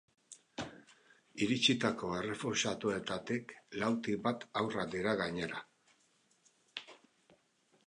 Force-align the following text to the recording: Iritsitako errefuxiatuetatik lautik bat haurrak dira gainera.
Iritsitako 1.45 2.09
errefuxiatuetatik 2.21 3.55
lautik 3.83 4.19
bat 4.25 4.49
haurrak 4.63 4.91
dira 4.97 5.15
gainera. 5.23 5.63